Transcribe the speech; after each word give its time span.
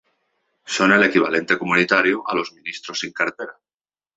Son 0.65 0.91
el 0.93 1.03
equivalente 1.03 1.59
comunitario 1.59 2.23
a 2.27 2.33
los 2.33 2.53
ministros 2.53 2.97
sin 3.01 3.13
cartera. 3.13 3.53